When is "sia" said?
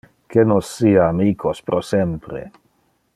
0.77-1.03